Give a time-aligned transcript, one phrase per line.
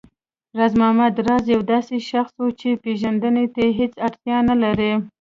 [0.57, 4.93] راز محمد راز يو داسې شخص و چې پېژندنې ته هېڅ اړتيا نه لري